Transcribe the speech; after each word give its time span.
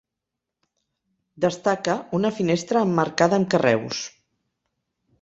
Destaca 1.45 1.99
una 2.21 2.33
finestra 2.39 2.85
emmarcada 2.89 3.41
amb 3.41 3.55
carreus. 3.55 4.05